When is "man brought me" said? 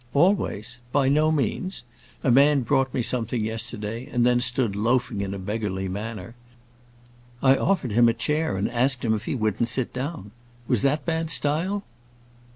2.31-3.03